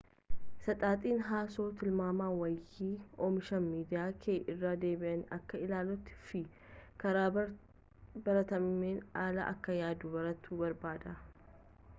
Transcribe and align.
saxaxin 0.67 1.19
haasoo 1.27 1.65
tilmaami 1.81 2.27
waayee 2.39 2.87
oomisha 3.27 3.59
miidiyaa 3.65 4.07
kee 4.23 4.37
irra 4.55 4.71
deebiin 4.85 5.21
akka 5.39 5.61
ilaaltuu 5.67 6.17
fi 6.31 6.43
karaa 7.05 7.29
baratameen 7.43 9.01
ala 9.27 9.47
akka 9.55 9.77
yaaduu 9.85 10.13
bartu 10.19 10.61
barbaada 10.63 11.19